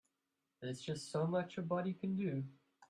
There's 0.61 0.81
just 0.81 1.11
so 1.11 1.27
much 1.27 1.59
a 1.59 1.61
body 1.61 1.93
can 1.93 2.15
do. 2.15 2.43